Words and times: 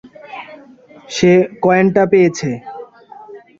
সে 1.09 1.31
কয়েনটা 1.63 2.03
পেয়েছে! 2.11 2.49